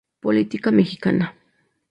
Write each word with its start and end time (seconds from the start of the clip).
Política 0.23 0.69
mexicana. 0.71 1.25